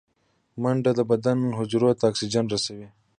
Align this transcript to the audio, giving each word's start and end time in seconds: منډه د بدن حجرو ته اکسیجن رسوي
منډه 0.61 0.91
د 0.95 1.01
بدن 1.11 1.39
حجرو 1.57 1.89
ته 1.99 2.03
اکسیجن 2.11 2.45
رسوي 2.53 2.87